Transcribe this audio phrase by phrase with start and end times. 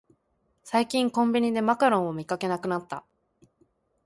[0.63, 3.05] 最近コンビニでマカロンを見かけなくなった